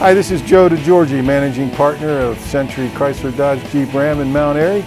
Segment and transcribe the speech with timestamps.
[0.00, 4.56] Hi, this is Joe DeGiorgi, managing partner of Century Chrysler Dodge Jeep Ram in Mount
[4.56, 4.82] Airy.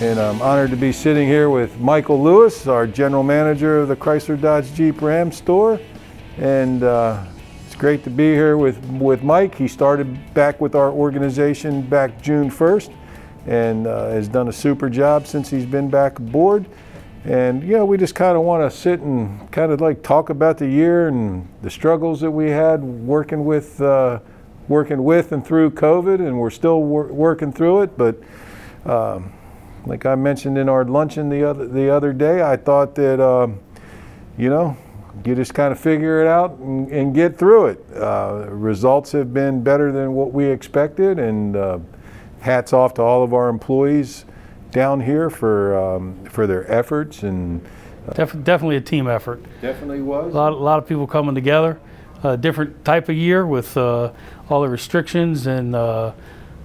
[0.00, 3.96] And I'm honored to be sitting here with Michael Lewis, our general manager of the
[3.96, 5.80] Chrysler Dodge Jeep Ram store.
[6.38, 7.24] And uh,
[7.66, 9.56] it's great to be here with, with Mike.
[9.56, 12.94] He started back with our organization back June 1st
[13.48, 16.66] and uh, has done a super job since he's been back aboard.
[17.24, 20.30] And you know, we just kind of want to sit and kind of like talk
[20.30, 24.20] about the year and the struggles that we had working with, uh,
[24.72, 27.98] working with and through COVID, and we're still wor- working through it.
[27.98, 28.16] But
[28.86, 29.30] um,
[29.84, 33.60] like I mentioned in our luncheon the other the other day, I thought that um,
[34.38, 34.76] you know
[35.26, 37.84] you just kind of figure it out and, and get through it.
[37.94, 41.78] Uh, results have been better than what we expected, and uh,
[42.40, 44.24] hats off to all of our employees
[44.70, 47.60] down here for um, for their efforts and
[48.14, 49.40] Def- definitely a team effort.
[49.60, 51.78] definitely was A lot, a lot of people coming together.
[52.24, 54.12] A different type of year with uh,
[54.48, 56.12] all the restrictions and uh,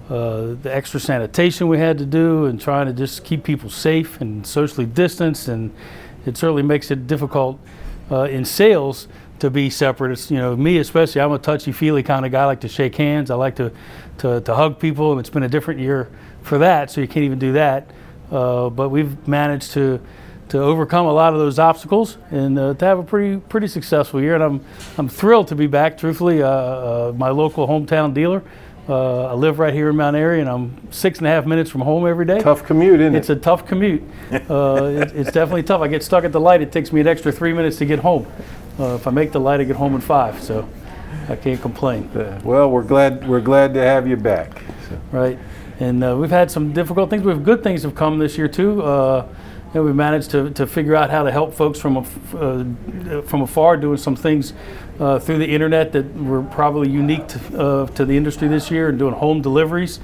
[0.08, 4.20] uh, the extra sanitation we had to do, and trying to just keep people safe
[4.20, 5.48] and socially distanced.
[5.48, 5.72] And
[6.24, 7.58] it certainly makes it difficult
[8.10, 9.08] in sales
[9.40, 10.12] to be separate.
[10.12, 11.20] It's, you know, me especially.
[11.20, 12.42] I'm a touchy-feely kind of guy.
[12.42, 13.30] I like to shake hands.
[13.30, 13.72] I like to,
[14.18, 16.08] to to hug people, and it's been a different year
[16.42, 16.90] for that.
[16.90, 17.90] So you can't even do that.
[18.30, 20.00] Uh, but we've managed to
[20.48, 24.20] to overcome a lot of those obstacles and uh, to have a pretty pretty successful
[24.20, 24.34] year.
[24.34, 24.64] And I'm
[24.96, 25.98] I'm thrilled to be back.
[25.98, 28.42] Truthfully, uh, uh, my local hometown dealer.
[28.88, 31.68] Uh, I live right here in Mount Airy, and I'm six and a half minutes
[31.68, 32.40] from home every day.
[32.40, 33.32] tough commute, isn't It's it?
[33.34, 34.02] It's a tough commute.
[34.48, 35.82] Uh, it, it's definitely tough.
[35.82, 36.62] I get stuck at the light.
[36.62, 38.26] It takes me an extra three minutes to get home.
[38.78, 40.42] Uh, if I make the light, I get home in five.
[40.42, 40.66] So
[41.28, 42.10] I can't complain.
[42.44, 44.62] Well, we're glad we're glad to have you back.
[44.88, 45.38] So, right?
[45.80, 47.24] And uh, we've had some difficult things.
[47.24, 48.82] We've good things have come this year too.
[49.74, 52.64] Know, we managed to, to figure out how to help folks from af- uh,
[53.22, 54.54] from afar, doing some things
[54.98, 58.88] uh, through the internet that were probably unique to, uh, to the industry this year,
[58.88, 60.00] and doing home deliveries.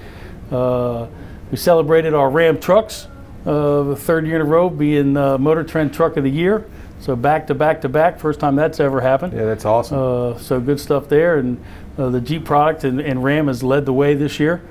[0.52, 1.06] Uh,
[1.50, 3.08] we celebrated our Ram trucks,
[3.46, 6.66] uh, the third year in a row, being uh, Motor Trend Truck of the Year.
[7.00, 9.32] So back to back to back, first time that's ever happened.
[9.32, 9.98] yeah, that's awesome.
[9.98, 11.62] Uh, so good stuff there, and
[11.96, 14.62] uh, the Jeep product and, and Ram has led the way this year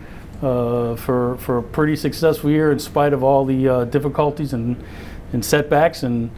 [0.44, 4.76] uh, for for a pretty successful year in spite of all the uh, difficulties and
[5.32, 6.30] and setbacks, and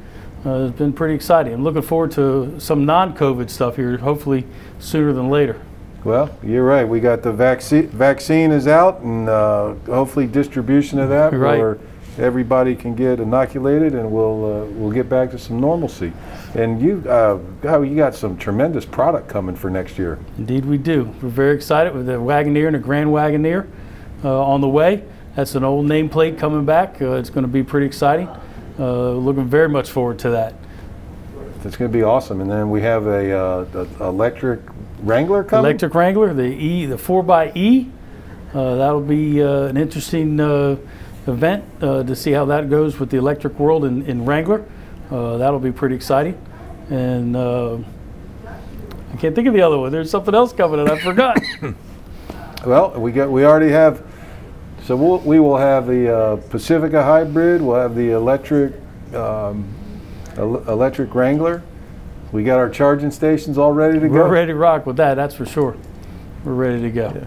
[0.46, 1.54] uh, it's been pretty exciting.
[1.54, 4.46] I'm looking forward to some non-COVID stuff here, hopefully
[4.80, 5.60] sooner than later.
[6.06, 6.88] Well, you're right.
[6.88, 7.88] We got the vaccine.
[7.90, 11.58] Vaccine is out, and uh, hopefully distribution of that, Right.
[11.60, 11.80] where
[12.20, 16.14] everybody can get inoculated, and we'll uh, we'll get back to some normalcy.
[16.54, 20.20] And you, uh, oh, you got some tremendous product coming for next year.
[20.38, 21.12] Indeed, we do.
[21.22, 23.68] We're very excited with the Wagoneer and the Grand Wagoneer
[24.30, 25.04] on the way.
[25.36, 27.02] That's an old nameplate coming back.
[27.02, 28.30] Uh, it's going to be pretty exciting.
[28.80, 30.54] Uh, looking very much forward to that.
[31.66, 32.42] It's going to be awesome.
[32.42, 34.62] And then we have a, uh, the electric
[35.00, 35.66] Wrangler coming.
[35.66, 37.92] Electric Wrangler, the E, the 4xE.
[38.54, 40.78] Uh, that'll be uh, an interesting uh,
[41.28, 44.64] event uh, to see how that goes with the electric world in, in Wrangler.
[45.12, 46.40] Uh, that'll be pretty exciting.
[46.90, 47.78] And uh,
[48.46, 49.92] I can't think of the other one.
[49.92, 51.42] There's something else coming and I forgot.
[52.66, 54.04] Well, we got we already have.
[54.86, 57.60] So we'll, we will have the uh, Pacifica hybrid.
[57.60, 58.74] We'll have the electric
[59.16, 59.68] um,
[60.38, 61.64] el- electric Wrangler.
[62.32, 64.14] We got our charging stations all ready to go.
[64.14, 65.76] We're ready to rock with that, that's for sure.
[66.44, 67.12] We're ready to go.
[67.16, 67.26] Yeah,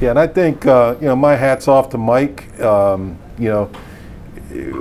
[0.00, 2.58] yeah and I think uh, you know my hats off to Mike.
[2.58, 3.66] Um, you know,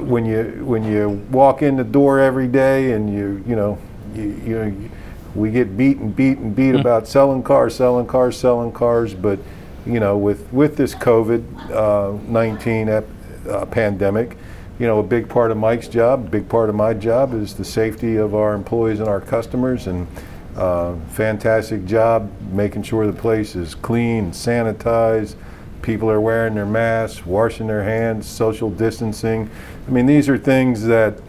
[0.01, 3.77] when you when you walk in the door every day and you you know
[4.15, 4.89] you, you know
[5.35, 9.37] we get beat and beat and beat about selling cars, selling cars, selling cars, but
[9.85, 13.07] you know with with this COVID uh, nineteen ep-
[13.49, 14.37] uh, pandemic.
[14.79, 17.53] You know, a big part of Mike's job, a big part of my job is
[17.53, 20.07] the safety of our employees and our customers, and
[20.55, 25.35] uh, fantastic job making sure the place is clean, sanitized.
[25.83, 29.49] People are wearing their masks, washing their hands, social distancing.
[29.87, 31.19] I mean, these are things that,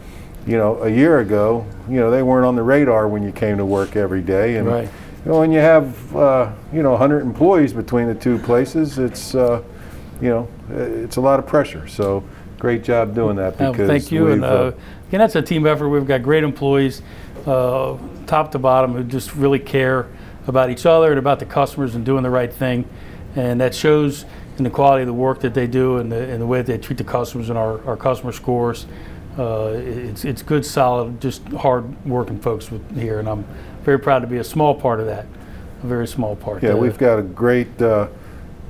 [0.47, 3.59] you know, a year ago, you know, they weren't on the radar when you came
[3.59, 4.57] to work every day.
[4.57, 4.89] And Right.
[5.25, 9.35] You know, when you have, uh, you know, 100 employees between the two places, it's,
[9.35, 9.63] uh,
[10.21, 11.87] you know, it's a lot of pressure.
[11.87, 12.25] So,
[12.59, 14.29] great job doing that Uh, because Thank you.
[14.29, 14.73] And uh,
[15.09, 15.89] again, that's a team effort.
[15.89, 17.03] We've got great employees,
[17.47, 17.97] uh,
[18.27, 20.09] top to bottom, who just really care
[20.47, 22.89] about each other and about the customers and doing the right thing.
[23.37, 24.25] And that shows
[24.59, 26.67] in the quality of the work that they do and the, and the way that
[26.67, 28.87] they treat the customers and our, our customer scores.
[29.39, 33.19] Uh, it's, it's good, solid, just hard working folks with, here.
[33.19, 33.45] And I'm
[33.83, 35.25] very proud to be a small part of that,
[35.83, 36.63] a very small part.
[36.63, 38.09] Yeah, Uh, we've got a great, uh,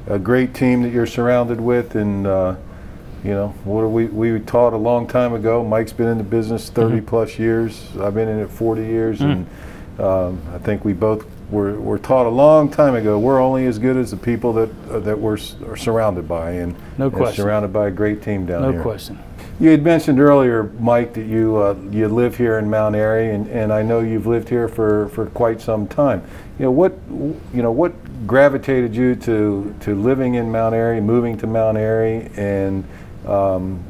[0.07, 2.55] a great team that you're surrounded with, and uh,
[3.25, 5.63] you know, what are we we taught a long time ago.
[5.65, 7.07] Mike's been in the business 30 Mm-hmm.
[7.07, 7.87] plus years.
[8.01, 9.47] I've been in it 40 years, Mm.
[9.97, 13.19] and um, I think we both were, were taught a long time ago.
[13.19, 16.51] We're only as good as the people that uh, that we're s- are surrounded by,
[16.53, 17.43] and, No and question.
[17.45, 18.71] surrounded by a great team down there.
[18.71, 18.83] No here.
[18.83, 19.19] question.
[19.63, 23.47] You had mentioned earlier, Mike, that you uh, you live here in Mount Airy, and,
[23.47, 26.21] and I know you've lived here for, for quite some time.
[26.59, 27.93] You know what you know what
[28.27, 32.83] gravitated you to to living in Mount Airy, moving to Mount Airy, and
[33.25, 33.81] um,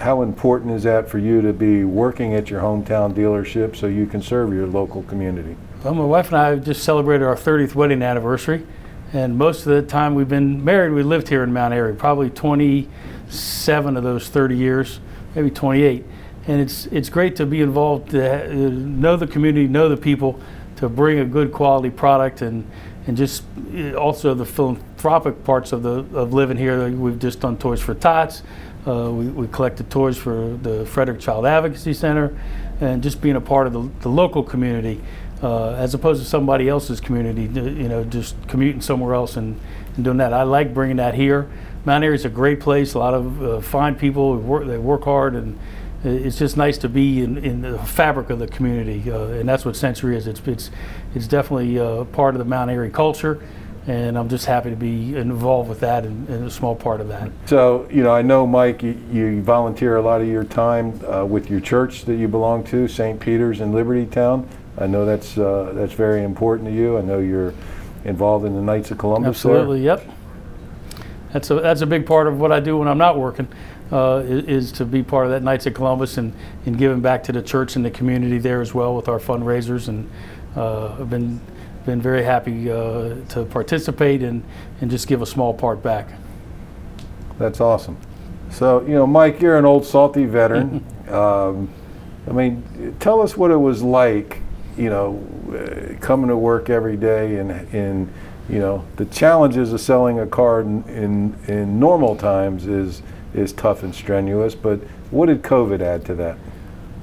[0.00, 4.06] how important is that for you to be working at your hometown dealership so you
[4.06, 5.54] can serve your local community?
[5.84, 8.66] Well, my wife and I just celebrated our 30th wedding anniversary,
[9.12, 12.30] and most of the time we've been married, we lived here in Mount Airy, probably
[12.30, 14.98] 27 of those 30 years,
[15.34, 16.04] maybe 28.
[16.46, 20.40] And it's it's great to be involved, to uh, know the community, know the people,
[20.76, 22.68] to bring a good quality product, and
[23.06, 23.44] and just
[23.74, 26.90] uh, also the philanthropic parts of the of living here.
[26.90, 28.42] We've just done Toys for Tots.
[28.86, 32.36] Uh, we, we collected toys for the Frederick Child Advocacy Center,
[32.80, 35.02] and just being a part of the, the local community,
[35.42, 37.42] uh, as opposed to somebody else's community.
[37.42, 39.60] You know, just commuting somewhere else and,
[39.96, 40.32] and doing that.
[40.32, 41.50] I like bringing that here.
[41.84, 42.94] Mount Airy is a great place.
[42.94, 44.34] A lot of uh, fine people.
[44.34, 45.58] who Work, they work hard, and
[46.04, 49.10] it's just nice to be in, in the fabric of the community.
[49.10, 50.26] Uh, and that's what Century is.
[50.26, 50.70] It's it's
[51.14, 53.42] it's definitely uh, part of the Mount Airy culture,
[53.86, 57.08] and I'm just happy to be involved with that and, and a small part of
[57.08, 57.30] that.
[57.46, 61.24] So, you know, I know, Mike, you, you volunteer a lot of your time uh,
[61.24, 63.18] with your church that you belong to, St.
[63.18, 64.46] Peter's in Libertytown.
[64.78, 66.98] I know that's uh, that's very important to you.
[66.98, 67.54] I know you're
[68.04, 69.42] involved in the Knights of Columbus.
[69.42, 69.56] there.
[69.56, 70.02] Absolutely, yep.
[71.32, 73.48] That's a that's a big part of what I do when I'm not working,
[73.92, 76.32] uh, is, is to be part of that Knights of Columbus and,
[76.66, 79.88] and giving back to the church and the community there as well with our fundraisers.
[79.88, 80.10] And
[80.56, 81.40] uh, I've been
[81.86, 84.44] been very happy uh, to participate and,
[84.80, 86.08] and just give a small part back.
[87.38, 87.96] That's awesome.
[88.50, 90.84] So, you know, Mike, you're an old salty veteran.
[91.08, 91.70] um,
[92.28, 94.40] I mean, tell us what it was like,
[94.76, 98.12] you know, uh, coming to work every day and, and
[98.50, 103.00] you know, the challenges of selling a car in, in, in normal times is,
[103.32, 104.80] is tough and strenuous, but
[105.12, 106.36] what did COVID add to that?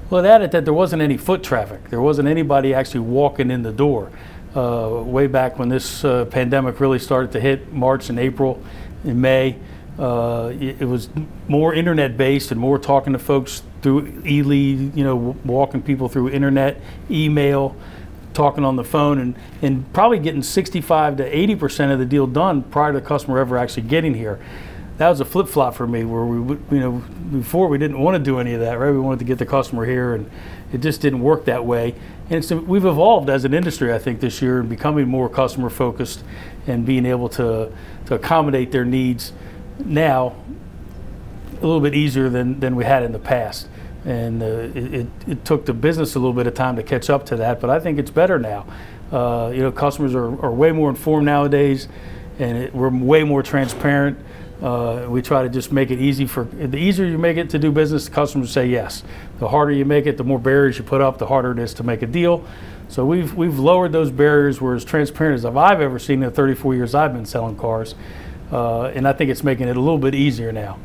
[0.09, 1.89] Well, it added that there wasn't any foot traffic.
[1.89, 4.11] There wasn't anybody actually walking in the door.
[4.55, 8.61] Uh, way back when this uh, pandemic really started to hit, March and April,
[9.03, 9.57] in May,
[9.99, 11.09] uh, it, was
[11.47, 16.29] more internet based and more talking to folks through e-lead, you know, walking people through
[16.29, 16.79] internet,
[17.09, 17.75] email,
[18.37, 22.27] talking on the phone, and, and probably getting 65 to 80 percent of the deal
[22.27, 24.39] done prior to the customer ever actually getting here.
[24.97, 28.15] That was a flip flop for me where we you know before we didn't want
[28.15, 28.91] to do any of that right?
[28.91, 30.29] We wanted to get the customer here and
[30.71, 31.95] it just didn't work that way.
[32.29, 35.69] And it's, we've evolved as an industry i think this year and becoming more customer
[35.69, 36.23] focused
[36.65, 37.71] and being able to
[38.07, 39.33] to accommodate their needs
[39.85, 40.35] now
[41.61, 43.67] a little bit easier than, than we had in the past.
[44.07, 47.25] And uh, it, it, took the business a little bit of time to catch up
[47.25, 48.65] to that, but I think it's better now.
[49.11, 51.89] Uh, you know, customers are, are way more informed nowadays,
[52.39, 54.17] and it, we're way more transparent.
[54.61, 57.59] Uh, we try to just make it easy for the easier you make it to
[57.59, 59.03] do business, customers say yes.
[59.39, 61.73] The harder you make it, the more barriers you put up, the harder it is
[61.75, 62.45] to make a deal.
[62.87, 64.61] So we've we've lowered those barriers.
[64.61, 67.93] We're as transparent as I've ever seen in the 34 years I've been selling cars,
[68.51, 70.79] uh, and I think it's making it a little bit easier now.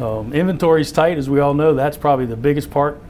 [0.00, 1.74] Um, inventory's tight, as we all know.
[1.74, 3.00] That's probably the biggest part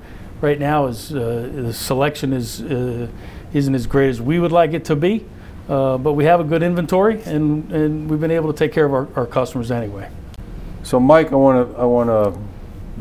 [0.40, 0.86] right now.
[0.86, 3.08] Is uh, the selection is uh,
[3.52, 5.26] isn't as great as we would like it to be,
[5.68, 8.86] uh, but we have a good inventory, and, and we've been able to take care
[8.86, 10.10] of our, our customers anyway.
[10.82, 12.40] So, Mike, I want to I want to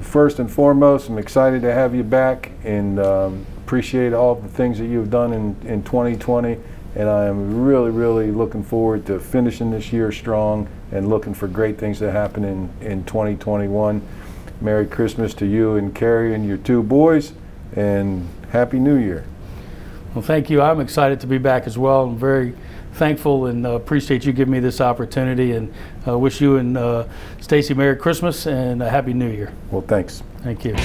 [0.01, 4.77] first and foremost, I'm excited to have you back and um, appreciate all the things
[4.79, 6.57] that you've done in, in 2020.
[6.97, 11.47] And I am really, really looking forward to finishing this year strong and looking for
[11.47, 14.01] great things to happen in, in 2021.
[14.61, 17.33] Merry Christmas to you and Carrie and your two boys,
[17.75, 19.23] and Happy New Year.
[20.15, 20.59] Well, thank you.
[20.59, 22.05] I'm excited to be back as well.
[22.05, 22.55] I'm very
[22.93, 25.71] thankful and uh, appreciate you giving me this opportunity, and
[26.07, 27.05] uh, wish you and uh,
[27.39, 29.53] Stacy Merry Christmas and a Happy New Year.
[29.69, 30.23] Well, thanks.
[30.39, 30.75] Thank you.